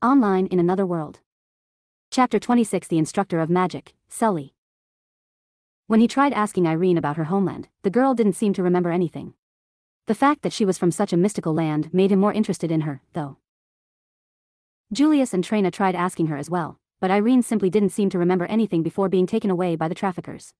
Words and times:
Online 0.00 0.46
in 0.46 0.60
Another 0.60 0.86
World. 0.86 1.18
Chapter 2.12 2.38
26 2.38 2.86
The 2.86 2.98
Instructor 2.98 3.40
of 3.40 3.50
Magic, 3.50 3.94
Celly. 4.08 4.52
When 5.88 5.98
he 5.98 6.06
tried 6.06 6.32
asking 6.32 6.68
Irene 6.68 6.96
about 6.96 7.16
her 7.16 7.24
homeland, 7.24 7.66
the 7.82 7.90
girl 7.90 8.14
didn't 8.14 8.34
seem 8.36 8.52
to 8.52 8.62
remember 8.62 8.92
anything. 8.92 9.34
The 10.06 10.14
fact 10.14 10.42
that 10.42 10.52
she 10.52 10.64
was 10.64 10.78
from 10.78 10.92
such 10.92 11.12
a 11.12 11.16
mystical 11.16 11.52
land 11.52 11.92
made 11.92 12.12
him 12.12 12.20
more 12.20 12.32
interested 12.32 12.70
in 12.70 12.82
her, 12.82 13.02
though. 13.12 13.38
Julius 14.92 15.34
and 15.34 15.42
Treyna 15.42 15.72
tried 15.72 15.96
asking 15.96 16.28
her 16.28 16.36
as 16.36 16.48
well, 16.48 16.78
but 17.00 17.10
Irene 17.10 17.42
simply 17.42 17.68
didn't 17.68 17.90
seem 17.90 18.08
to 18.10 18.20
remember 18.20 18.46
anything 18.46 18.84
before 18.84 19.08
being 19.08 19.26
taken 19.26 19.50
away 19.50 19.74
by 19.74 19.88
the 19.88 19.96
traffickers. 19.96 20.54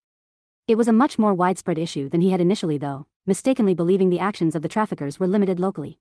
It 0.66 0.74
was 0.74 0.88
a 0.88 0.92
much 0.92 1.16
more 1.16 1.32
widespread 1.32 1.78
issue 1.78 2.08
than 2.08 2.22
he 2.22 2.30
had 2.30 2.40
initially, 2.40 2.76
though, 2.76 3.06
mistakenly 3.24 3.74
believing 3.74 4.10
the 4.10 4.18
actions 4.18 4.56
of 4.56 4.62
the 4.62 4.68
traffickers 4.68 5.20
were 5.20 5.28
limited 5.28 5.60
locally. 5.60 6.00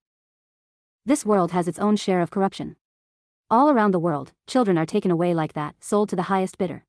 This 1.05 1.23
world 1.23 1.51
has 1.51 1.67
its 1.67 1.77
own 1.77 1.97
share 1.97 2.21
of 2.21 2.31
corruption. 2.31 2.77
All 3.49 3.69
around 3.69 3.93
the 3.93 3.99
world, 3.99 4.33
children 4.45 4.77
are 4.77 4.85
taken 4.85 5.09
away 5.09 5.33
like 5.33 5.53
that, 5.53 5.75
sold 5.79 6.09
to 6.09 6.17
the 6.17 6.23
highest 6.23 6.57
bidder. 6.57 6.83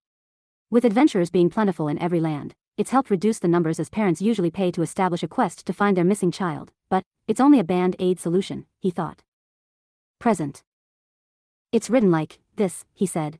With 0.70 0.84
adventurers 0.84 1.30
being 1.30 1.50
plentiful 1.50 1.86
in 1.86 2.02
every 2.02 2.18
land, 2.18 2.56
it's 2.76 2.90
helped 2.90 3.10
reduce 3.10 3.38
the 3.38 3.46
numbers 3.46 3.78
as 3.78 3.88
parents 3.88 4.20
usually 4.20 4.50
pay 4.50 4.72
to 4.72 4.82
establish 4.82 5.22
a 5.22 5.28
quest 5.28 5.64
to 5.66 5.72
find 5.72 5.96
their 5.96 6.04
missing 6.04 6.32
child, 6.32 6.72
but 6.90 7.04
it's 7.28 7.40
only 7.40 7.60
a 7.60 7.64
band 7.64 7.94
aid 8.00 8.18
solution, 8.18 8.66
he 8.80 8.90
thought. 8.90 9.22
Present. 10.18 10.64
It's 11.70 11.90
written 11.90 12.10
like 12.10 12.40
this, 12.56 12.84
he 12.92 13.06
said. 13.06 13.38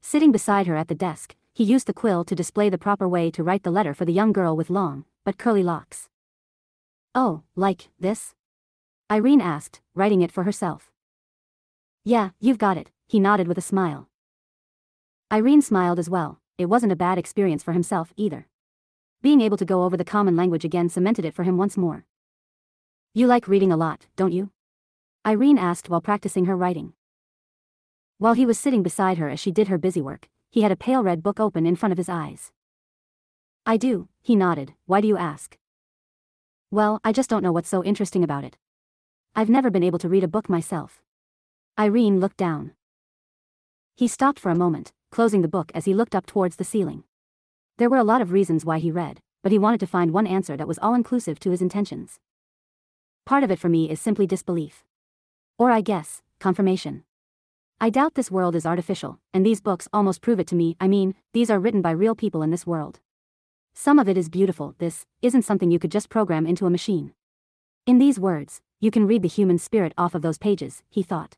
Sitting 0.00 0.32
beside 0.32 0.66
her 0.66 0.76
at 0.76 0.88
the 0.88 0.94
desk, 0.94 1.36
he 1.52 1.62
used 1.62 1.86
the 1.86 1.92
quill 1.92 2.24
to 2.24 2.34
display 2.34 2.70
the 2.70 2.78
proper 2.78 3.06
way 3.06 3.30
to 3.32 3.42
write 3.42 3.64
the 3.64 3.70
letter 3.70 3.92
for 3.92 4.06
the 4.06 4.14
young 4.14 4.32
girl 4.32 4.56
with 4.56 4.70
long, 4.70 5.04
but 5.26 5.36
curly 5.36 5.62
locks. 5.62 6.08
Oh, 7.14 7.42
like 7.54 7.90
this? 8.00 8.34
Irene 9.12 9.42
asked, 9.42 9.82
writing 9.94 10.22
it 10.22 10.32
for 10.32 10.44
herself. 10.44 10.90
Yeah, 12.08 12.30
you've 12.38 12.56
got 12.56 12.76
it, 12.76 12.92
he 13.08 13.18
nodded 13.18 13.48
with 13.48 13.58
a 13.58 13.60
smile. 13.60 14.08
Irene 15.32 15.60
smiled 15.60 15.98
as 15.98 16.08
well, 16.08 16.38
it 16.56 16.66
wasn't 16.66 16.92
a 16.92 17.02
bad 17.04 17.18
experience 17.18 17.64
for 17.64 17.72
himself 17.72 18.12
either. 18.16 18.46
Being 19.22 19.40
able 19.40 19.56
to 19.56 19.64
go 19.64 19.82
over 19.82 19.96
the 19.96 20.04
common 20.04 20.36
language 20.36 20.64
again 20.64 20.88
cemented 20.88 21.24
it 21.24 21.34
for 21.34 21.42
him 21.42 21.56
once 21.56 21.76
more. 21.76 22.04
You 23.12 23.26
like 23.26 23.48
reading 23.48 23.72
a 23.72 23.76
lot, 23.76 24.06
don't 24.14 24.30
you? 24.30 24.52
Irene 25.26 25.58
asked 25.58 25.90
while 25.90 26.00
practicing 26.00 26.44
her 26.44 26.56
writing. 26.56 26.92
While 28.18 28.34
he 28.34 28.46
was 28.46 28.56
sitting 28.56 28.84
beside 28.84 29.18
her 29.18 29.28
as 29.28 29.40
she 29.40 29.50
did 29.50 29.66
her 29.66 29.76
busy 29.76 30.00
work, 30.00 30.28
he 30.48 30.62
had 30.62 30.70
a 30.70 30.76
pale 30.76 31.02
red 31.02 31.24
book 31.24 31.40
open 31.40 31.66
in 31.66 31.74
front 31.74 31.90
of 31.90 31.98
his 31.98 32.08
eyes. 32.08 32.52
I 33.66 33.76
do, 33.76 34.06
he 34.22 34.36
nodded, 34.36 34.74
why 34.84 35.00
do 35.00 35.08
you 35.08 35.16
ask? 35.16 35.58
Well, 36.70 37.00
I 37.02 37.10
just 37.10 37.28
don't 37.28 37.42
know 37.42 37.50
what's 37.50 37.68
so 37.68 37.82
interesting 37.82 38.22
about 38.22 38.44
it. 38.44 38.56
I've 39.34 39.50
never 39.50 39.72
been 39.72 39.82
able 39.82 39.98
to 39.98 40.08
read 40.08 40.22
a 40.22 40.28
book 40.28 40.48
myself. 40.48 41.02
Irene 41.78 42.20
looked 42.20 42.38
down. 42.38 42.72
He 43.94 44.08
stopped 44.08 44.40
for 44.40 44.50
a 44.50 44.54
moment, 44.54 44.94
closing 45.10 45.42
the 45.42 45.48
book 45.48 45.70
as 45.74 45.84
he 45.84 45.92
looked 45.92 46.14
up 46.14 46.24
towards 46.24 46.56
the 46.56 46.64
ceiling. 46.64 47.04
There 47.76 47.90
were 47.90 47.98
a 47.98 48.04
lot 48.04 48.22
of 48.22 48.32
reasons 48.32 48.64
why 48.64 48.78
he 48.78 48.90
read, 48.90 49.20
but 49.42 49.52
he 49.52 49.58
wanted 49.58 49.80
to 49.80 49.86
find 49.86 50.10
one 50.10 50.26
answer 50.26 50.56
that 50.56 50.66
was 50.66 50.78
all-inclusive 50.78 51.38
to 51.40 51.50
his 51.50 51.60
intentions. 51.60 52.18
Part 53.26 53.44
of 53.44 53.50
it 53.50 53.58
for 53.58 53.68
me 53.68 53.90
is 53.90 54.00
simply 54.00 54.26
disbelief. 54.26 54.84
Or 55.58 55.70
I 55.70 55.82
guess, 55.82 56.22
confirmation. 56.40 57.04
I 57.78 57.90
doubt 57.90 58.14
this 58.14 58.30
world 58.30 58.56
is 58.56 58.64
artificial, 58.64 59.18
and 59.34 59.44
these 59.44 59.60
books 59.60 59.86
almost 59.92 60.22
prove 60.22 60.40
it 60.40 60.46
to 60.46 60.56
me, 60.56 60.76
I 60.80 60.88
mean, 60.88 61.14
these 61.34 61.50
are 61.50 61.60
written 61.60 61.82
by 61.82 61.90
real 61.90 62.14
people 62.14 62.42
in 62.42 62.50
this 62.50 62.66
world. 62.66 63.00
Some 63.74 63.98
of 63.98 64.08
it 64.08 64.16
is 64.16 64.30
beautiful, 64.30 64.74
this 64.78 65.04
isn't 65.20 65.42
something 65.42 65.70
you 65.70 65.78
could 65.78 65.92
just 65.92 66.08
program 66.08 66.46
into 66.46 66.64
a 66.64 66.70
machine. 66.70 67.12
In 67.84 67.98
these 67.98 68.18
words, 68.18 68.62
you 68.80 68.90
can 68.90 69.06
read 69.06 69.20
the 69.20 69.28
human 69.28 69.58
spirit 69.58 69.92
off 69.98 70.14
of 70.14 70.22
those 70.22 70.38
pages, 70.38 70.82
he 70.88 71.02
thought. 71.02 71.36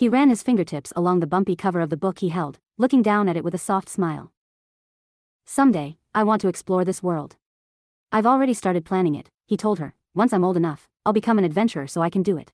He 0.00 0.08
ran 0.08 0.30
his 0.30 0.42
fingertips 0.42 0.94
along 0.96 1.20
the 1.20 1.26
bumpy 1.26 1.54
cover 1.54 1.82
of 1.82 1.90
the 1.90 1.96
book 1.98 2.20
he 2.20 2.30
held, 2.30 2.58
looking 2.78 3.02
down 3.02 3.28
at 3.28 3.36
it 3.36 3.44
with 3.44 3.54
a 3.54 3.58
soft 3.58 3.86
smile. 3.86 4.32
Someday, 5.44 5.98
I 6.14 6.24
want 6.24 6.40
to 6.40 6.48
explore 6.48 6.86
this 6.86 7.02
world. 7.02 7.36
I've 8.10 8.24
already 8.24 8.54
started 8.54 8.86
planning 8.86 9.14
it, 9.14 9.28
he 9.44 9.58
told 9.58 9.78
her. 9.78 9.92
Once 10.14 10.32
I'm 10.32 10.42
old 10.42 10.56
enough, 10.56 10.88
I'll 11.04 11.12
become 11.12 11.36
an 11.36 11.44
adventurer 11.44 11.86
so 11.86 12.00
I 12.00 12.08
can 12.08 12.22
do 12.22 12.38
it. 12.38 12.50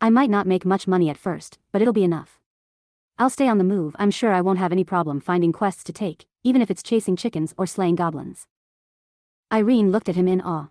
I 0.00 0.10
might 0.10 0.30
not 0.30 0.48
make 0.48 0.66
much 0.66 0.88
money 0.88 1.08
at 1.08 1.16
first, 1.16 1.60
but 1.70 1.80
it'll 1.80 1.94
be 1.94 2.02
enough. 2.02 2.40
I'll 3.20 3.30
stay 3.30 3.46
on 3.46 3.58
the 3.58 3.62
move, 3.62 3.94
I'm 4.00 4.10
sure 4.10 4.32
I 4.32 4.40
won't 4.40 4.58
have 4.58 4.72
any 4.72 4.82
problem 4.82 5.20
finding 5.20 5.52
quests 5.52 5.84
to 5.84 5.92
take, 5.92 6.26
even 6.42 6.60
if 6.60 6.72
it's 6.72 6.82
chasing 6.82 7.14
chickens 7.14 7.54
or 7.56 7.68
slaying 7.68 7.94
goblins. 7.94 8.48
Irene 9.52 9.92
looked 9.92 10.08
at 10.08 10.16
him 10.16 10.26
in 10.26 10.40
awe. 10.40 10.70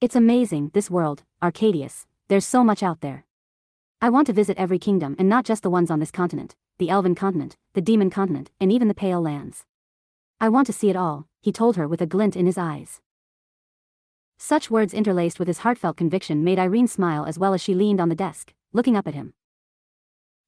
It's 0.00 0.14
amazing, 0.14 0.70
this 0.74 0.88
world, 0.88 1.24
Arcadius, 1.42 2.06
there's 2.28 2.46
so 2.46 2.62
much 2.62 2.84
out 2.84 3.00
there. 3.00 3.25
I 3.98 4.10
want 4.10 4.26
to 4.26 4.34
visit 4.34 4.58
every 4.58 4.78
kingdom 4.78 5.16
and 5.18 5.26
not 5.26 5.46
just 5.46 5.62
the 5.62 5.70
ones 5.70 5.90
on 5.90 6.00
this 6.00 6.10
continent, 6.10 6.54
the 6.78 6.90
Elven 6.90 7.14
continent, 7.14 7.56
the 7.72 7.80
Demon 7.80 8.10
continent, 8.10 8.50
and 8.60 8.70
even 8.70 8.88
the 8.88 8.94
Pale 8.94 9.22
Lands. 9.22 9.64
I 10.38 10.50
want 10.50 10.66
to 10.66 10.72
see 10.74 10.90
it 10.90 10.96
all, 10.96 11.26
he 11.40 11.50
told 11.50 11.76
her 11.76 11.88
with 11.88 12.02
a 12.02 12.06
glint 12.06 12.36
in 12.36 12.44
his 12.44 12.58
eyes. 12.58 13.00
Such 14.36 14.70
words 14.70 14.92
interlaced 14.92 15.38
with 15.38 15.48
his 15.48 15.60
heartfelt 15.60 15.96
conviction 15.96 16.44
made 16.44 16.58
Irene 16.58 16.88
smile 16.88 17.24
as 17.24 17.38
well 17.38 17.54
as 17.54 17.62
she 17.62 17.74
leaned 17.74 17.98
on 17.98 18.10
the 18.10 18.14
desk, 18.14 18.52
looking 18.74 18.96
up 18.96 19.08
at 19.08 19.14
him. 19.14 19.32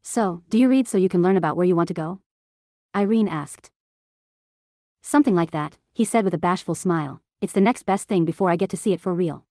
So, 0.03 0.43
do 0.51 0.59
you 0.59 0.69
read 0.69 0.87
so 0.87 0.99
you 0.99 1.09
can 1.09 1.23
learn 1.23 1.39
about 1.39 1.57
where 1.57 1.67
you 1.67 1.75
want 1.75 1.89
to 1.89 1.95
go? 1.95 2.21
Irene 2.95 3.29
asked. 3.29 3.71
Something 5.01 5.35
like 5.35 5.53
that, 5.53 5.79
he 5.95 6.05
said 6.05 6.25
with 6.25 6.35
a 6.35 6.39
bashful 6.39 6.75
smile, 6.75 7.23
it's 7.41 7.55
the 7.55 7.63
next 7.63 7.87
best 7.87 8.09
thing 8.09 8.27
before 8.27 8.51
I 8.51 8.57
get 8.57 8.69
to 8.71 8.77
see 8.77 8.93
it 8.93 9.01
for 9.01 9.15
real. 9.15 9.47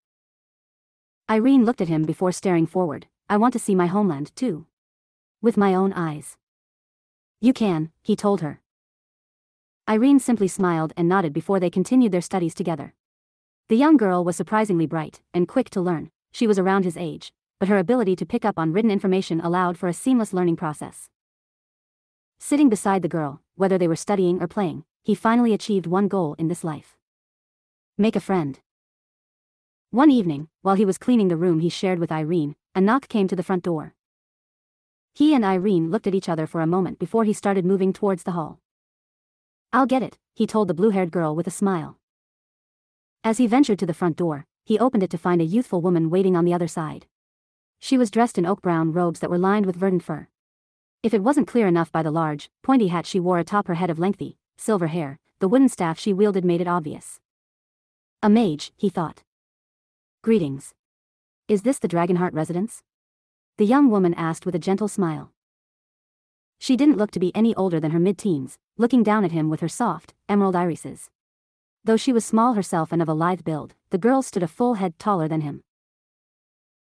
Irene 1.27 1.65
looked 1.65 1.81
at 1.81 1.87
him 1.87 2.03
before 2.03 2.31
staring 2.31 2.67
forward, 2.67 3.07
I 3.29 3.35
want 3.35 3.51
to 3.53 3.59
see 3.59 3.75
my 3.75 3.87
homeland, 3.87 4.31
too. 4.37 4.67
With 5.41 5.57
my 5.57 5.75
own 5.75 5.91
eyes. 5.91 6.37
You 7.41 7.51
can, 7.51 7.91
he 8.01 8.15
told 8.15 8.39
her. 8.39 8.61
Irene 9.89 10.19
simply 10.19 10.47
smiled 10.47 10.93
and 10.95 11.09
nodded 11.09 11.33
before 11.33 11.59
they 11.59 11.69
continued 11.69 12.13
their 12.13 12.21
studies 12.21 12.53
together. 12.53 12.93
The 13.67 13.75
young 13.75 13.97
girl 13.97 14.23
was 14.23 14.37
surprisingly 14.37 14.85
bright 14.85 15.19
and 15.33 15.47
quick 15.47 15.69
to 15.71 15.81
learn, 15.81 16.09
she 16.31 16.47
was 16.47 16.57
around 16.57 16.85
his 16.85 16.95
age, 16.95 17.33
but 17.59 17.67
her 17.67 17.77
ability 17.77 18.15
to 18.15 18.25
pick 18.25 18.45
up 18.45 18.57
on 18.57 18.71
written 18.71 18.91
information 18.91 19.41
allowed 19.41 19.77
for 19.77 19.89
a 19.89 19.93
seamless 19.93 20.31
learning 20.31 20.55
process. 20.55 21.09
Sitting 22.39 22.69
beside 22.69 23.01
the 23.01 23.09
girl, 23.09 23.41
whether 23.55 23.77
they 23.77 23.89
were 23.89 23.95
studying 23.95 24.41
or 24.41 24.47
playing, 24.47 24.85
he 25.03 25.15
finally 25.15 25.53
achieved 25.53 25.85
one 25.85 26.07
goal 26.07 26.35
in 26.37 26.47
this 26.47 26.63
life. 26.63 26.95
Make 27.97 28.15
a 28.15 28.21
friend. 28.21 28.59
One 29.89 30.11
evening, 30.11 30.47
while 30.61 30.75
he 30.75 30.85
was 30.85 30.97
cleaning 30.97 31.27
the 31.27 31.37
room 31.37 31.59
he 31.59 31.69
shared 31.69 31.99
with 31.99 32.11
Irene, 32.11 32.55
a 32.77 32.79
knock 32.79 33.07
came 33.07 33.27
to 33.27 33.35
the 33.35 33.41
front 33.41 33.63
door. 33.63 33.95
He 35.15 35.33
and 35.33 35.43
Irene 35.43 35.89
looked 35.89 36.05
at 36.05 36.13
each 36.13 36.29
other 36.29 36.45
for 36.45 36.61
a 36.61 36.67
moment 36.67 36.99
before 36.99 37.23
he 37.23 37.33
started 37.33 37.65
moving 37.65 37.91
towards 37.91 38.21
the 38.21 38.33
hall. 38.33 38.59
I'll 39.73 39.87
get 39.87 40.03
it, 40.03 40.19
he 40.35 40.45
told 40.45 40.67
the 40.67 40.75
blue-haired 40.75 41.09
girl 41.09 41.35
with 41.35 41.47
a 41.47 41.57
smile. 41.61 41.97
As 43.23 43.39
he 43.39 43.47
ventured 43.47 43.79
to 43.79 43.87
the 43.87 43.95
front 43.95 44.15
door, 44.15 44.45
he 44.63 44.77
opened 44.77 45.01
it 45.01 45.09
to 45.09 45.17
find 45.17 45.41
a 45.41 45.53
youthful 45.55 45.81
woman 45.81 46.11
waiting 46.11 46.35
on 46.35 46.45
the 46.45 46.53
other 46.53 46.67
side. 46.67 47.07
She 47.79 47.97
was 47.97 48.11
dressed 48.11 48.37
in 48.37 48.45
oak-brown 48.45 48.93
robes 48.93 49.21
that 49.21 49.31
were 49.31 49.39
lined 49.39 49.65
with 49.65 49.75
verdant 49.75 50.03
fur. 50.03 50.27
If 51.01 51.15
it 51.15 51.23
wasn't 51.23 51.47
clear 51.47 51.65
enough 51.65 51.91
by 51.91 52.03
the 52.03 52.11
large, 52.11 52.51
pointy 52.61 52.89
hat 52.89 53.07
she 53.07 53.19
wore 53.19 53.39
atop 53.39 53.65
her 53.65 53.73
head 53.73 53.89
of 53.89 53.97
lengthy, 53.97 54.37
silver 54.55 54.85
hair, 54.85 55.17
the 55.39 55.47
wooden 55.47 55.69
staff 55.69 55.97
she 55.97 56.13
wielded 56.13 56.45
made 56.45 56.61
it 56.61 56.67
obvious. 56.67 57.19
A 58.21 58.29
mage, 58.29 58.71
he 58.77 58.89
thought. 58.89 59.23
Greetings. 60.21 60.75
Is 61.47 61.61
this 61.61 61.79
the 61.79 61.87
Dragonheart 61.87 62.33
residence? 62.33 62.83
The 63.57 63.65
young 63.65 63.89
woman 63.89 64.13
asked 64.15 64.45
with 64.45 64.53
a 64.53 64.59
gentle 64.59 64.89
smile. 64.89 65.31
She 66.59 66.75
didn't 66.75 66.97
look 66.97 67.11
to 67.11 67.21
be 67.21 67.33
any 67.33 67.55
older 67.55 67.79
than 67.79 67.91
her 67.91 67.99
mid-teens, 67.99 68.57
looking 68.77 69.01
down 69.01 69.23
at 69.23 69.31
him 69.31 69.49
with 69.49 69.61
her 69.61 69.69
soft, 69.69 70.13
emerald 70.27 70.57
irises. 70.57 71.09
Though 71.85 71.95
she 71.95 72.11
was 72.11 72.25
small 72.25 72.55
herself 72.55 72.91
and 72.91 73.01
of 73.01 73.07
a 73.07 73.13
lithe 73.13 73.45
build, 73.45 73.75
the 73.91 73.97
girl 73.97 74.21
stood 74.21 74.43
a 74.43 74.47
full 74.47 74.73
head 74.73 74.99
taller 74.99 75.29
than 75.29 75.39
him. 75.39 75.63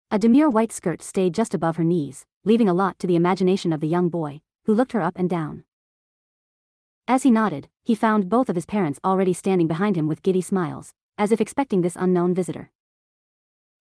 A 0.10 0.18
demure 0.18 0.50
white 0.50 0.72
skirt 0.72 1.02
stayed 1.02 1.34
just 1.34 1.54
above 1.54 1.76
her 1.76 1.84
knees, 1.84 2.26
leaving 2.46 2.70
a 2.70 2.74
lot 2.74 2.98
to 3.00 3.08
the 3.08 3.18
imagination 3.18 3.74
of 3.74 3.82
the 3.82 3.90
young 3.90 4.08
boy, 4.08 4.40
who 4.64 4.74
looked 4.74 4.94
her 4.94 5.02
up 5.02 5.18
and 5.18 5.30
down. 5.30 5.66
As 7.10 7.24
he 7.24 7.30
nodded, 7.30 7.68
he 7.84 7.94
found 7.94 8.30
both 8.30 8.48
of 8.48 8.56
his 8.56 8.66
parents 8.66 9.02
already 9.04 9.34
standing 9.34 9.68
behind 9.68 9.98
him 9.98 10.08
with 10.08 10.24
giddy 10.24 10.42
smiles, 10.42 10.94
as 11.18 11.34
if 11.34 11.42
expecting 11.42 11.82
this 11.82 11.98
unknown 12.00 12.34
visitor. 12.34 12.72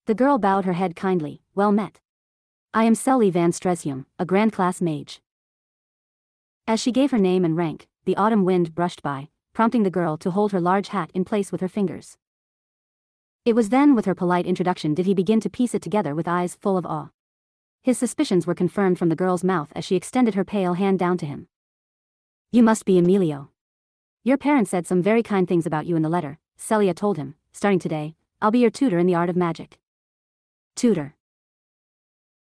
The 0.07 0.15
girl 0.15 0.37
bowed 0.37 0.67
her 0.67 0.75
head 0.75 0.95
kindly, 0.95 1.41
well 1.55 1.73
met. 1.73 1.99
I 2.75 2.85
am 2.85 2.93
Celly 2.93 3.33
van 3.33 3.53
Stresium, 3.53 4.05
a 4.19 4.27
Grand 4.27 4.53
Class 4.53 4.83
mage. 4.83 5.23
As 6.67 6.79
she 6.79 6.93
gave 6.93 7.11
her 7.11 7.19
name 7.19 7.43
and 7.43 7.57
rank, 7.57 7.89
the 8.05 8.15
autumn 8.17 8.45
wind 8.45 8.75
brushed 8.75 9.03
by, 9.03 9.31
prompting 9.55 9.83
the 9.83 9.91
girl 9.91 10.19
to 10.19 10.31
hold 10.31 10.53
her 10.53 10.61
large 10.61 10.89
hat 10.89 11.11
in 11.15 11.25
place 11.25 11.51
with 11.51 11.63
her 11.63 11.71
fingers. 11.71 12.19
It 13.47 13.55
was 13.55 13.71
then 13.71 13.95
with 13.95 14.05
her 14.05 14.15
polite 14.15 14.45
introduction 14.45 14.93
did 14.93 15.07
he 15.07 15.15
begin 15.15 15.41
to 15.41 15.49
piece 15.49 15.75
it 15.75 15.81
together 15.81 16.15
with 16.15 16.29
eyes 16.29 16.55
full 16.55 16.77
of 16.77 16.85
awe. 16.85 17.09
His 17.83 17.97
suspicions 17.97 18.47
were 18.47 18.55
confirmed 18.55 18.99
from 18.99 19.09
the 19.09 19.17
girl's 19.17 19.43
mouth 19.43 19.73
as 19.75 19.87
she 19.87 19.97
extended 19.97 20.35
her 20.35 20.45
pale 20.45 20.75
hand 20.75 20.99
down 20.99 21.17
to 21.17 21.27
him. 21.27 21.49
You 22.53 22.63
must 22.63 22.85
be 22.85 22.99
Emilio. 22.99 23.53
Your 24.23 24.37
parents 24.37 24.71
said 24.71 24.87
some 24.87 25.01
very 25.01 25.23
kind 25.23 25.49
things 25.49 25.65
about 25.65 25.87
you 25.87 25.97
in 25.97 26.03
the 26.03 26.11
letter, 26.11 26.39
Celly 26.59 26.95
told 26.95 27.17
him, 27.17 27.37
starting 27.55 27.79
today, 27.79 28.17
I'll 28.43 28.51
be 28.51 28.59
your 28.59 28.71
tutor 28.71 28.99
in 28.99 29.07
the 29.07 29.15
art 29.15 29.31
of 29.31 29.37
magic. 29.37 29.79
Tutor. 30.77 31.15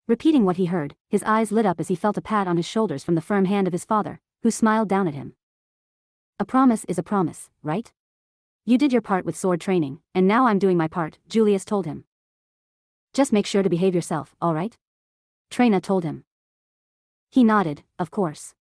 Repeating 0.08 0.44
what 0.44 0.56
he 0.56 0.66
heard, 0.66 0.96
his 1.08 1.22
eyes 1.22 1.52
lit 1.52 1.64
up 1.64 1.78
as 1.78 1.88
he 1.88 1.94
felt 1.94 2.16
a 2.16 2.22
pat 2.22 2.46
on 2.46 2.56
his 2.56 2.66
shoulders 2.66 3.04
from 3.04 3.14
the 3.14 3.20
firm 3.20 3.44
hand 3.44 3.66
of 3.66 3.72
his 3.72 3.84
father, 3.84 4.20
who 4.42 4.50
smiled 4.50 4.88
down 4.88 5.06
at 5.06 5.14
him. 5.14 5.34
A 6.38 6.44
promise 6.44 6.84
is 6.86 6.98
a 6.98 7.02
promise, 7.02 7.48
right? 7.62 7.92
You 8.66 8.76
did 8.76 8.92
your 8.92 9.02
part 9.02 9.24
with 9.24 9.36
sword 9.36 9.60
training, 9.60 10.00
and 10.14 10.26
now 10.26 10.46
I'm 10.46 10.58
doing 10.58 10.76
my 10.76 10.88
part, 10.88 11.18
Julius 11.28 11.64
told 11.64 11.86
him. 11.86 12.04
Just 13.12 13.32
make 13.32 13.46
sure 13.46 13.62
to 13.62 13.70
behave 13.70 13.94
yourself, 13.94 14.34
alright? 14.42 14.76
Treyna 15.50 15.80
told 15.80 16.02
him. 16.02 16.24
He 17.30 17.44
nodded, 17.44 17.84
of 17.98 18.10
course. 18.10 18.54